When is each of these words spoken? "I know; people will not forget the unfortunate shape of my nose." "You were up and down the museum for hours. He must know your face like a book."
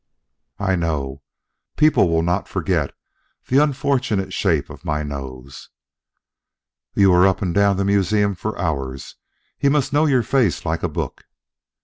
"I 0.57 0.75
know; 0.75 1.21
people 1.77 2.09
will 2.09 2.23
not 2.23 2.47
forget 2.47 2.91
the 3.45 3.59
unfortunate 3.59 4.33
shape 4.33 4.71
of 4.71 4.83
my 4.83 5.03
nose." 5.03 5.69
"You 6.95 7.11
were 7.11 7.27
up 7.27 7.43
and 7.43 7.53
down 7.53 7.77
the 7.77 7.85
museum 7.85 8.33
for 8.33 8.57
hours. 8.57 9.17
He 9.59 9.69
must 9.69 9.93
know 9.93 10.07
your 10.07 10.23
face 10.23 10.65
like 10.65 10.81
a 10.81 10.89
book." 10.89 11.27